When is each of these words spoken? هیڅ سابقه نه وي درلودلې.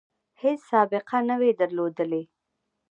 هیڅ 0.41 0.59
سابقه 0.71 1.17
نه 1.29 1.35
وي 1.39 1.51
درلودلې. 1.61 2.23